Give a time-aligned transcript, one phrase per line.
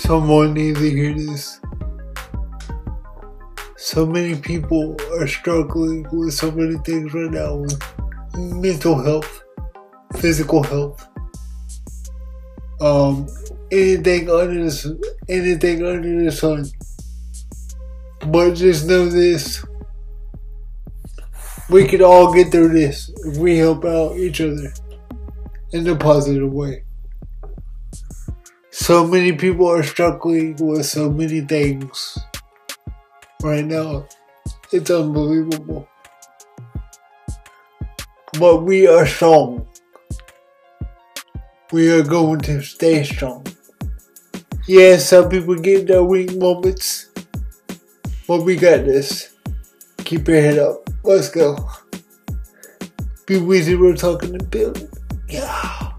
[0.00, 1.60] Someone needs to hear this.
[3.76, 7.80] So many people are struggling with so many things right now with
[8.34, 9.42] mental health,
[10.16, 11.06] physical health,
[12.80, 13.28] um,
[13.70, 16.64] anything under the anything under the sun.
[18.26, 19.64] But just know this:
[21.68, 24.72] we can all get through this if we help out each other
[25.72, 26.84] in a positive way.
[28.80, 32.16] So many people are struggling with so many things
[33.42, 34.06] right now.
[34.72, 35.86] It's unbelievable.
[38.38, 39.68] But we are strong.
[41.70, 43.46] We are going to stay strong.
[44.66, 47.10] Yeah, some people get their weak moments.
[48.26, 49.36] But we got this.
[50.06, 50.88] Keep your head up.
[51.04, 51.68] Let's go.
[53.26, 54.88] B Weezy, we're talking to building.
[55.28, 55.89] Yeah.